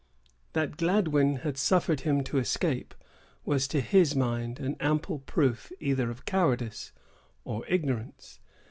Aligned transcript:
That 0.53 0.77
Gladwyn 0.77 1.35
had 1.43 1.59
suffered 1.59 1.99
him 1.99 2.23
to 2.23 2.39
escape, 2.39 2.95
was 3.45 3.67
to 3.67 3.81
his 3.81 4.15
mind 4.15 4.59
an 4.59 4.75
ample 4.79 5.19
proof 5.19 5.71
either 5.79 6.09
of 6.09 6.25
cowardice 6.25 6.91
or 7.45 7.63
ignorance. 7.67 8.39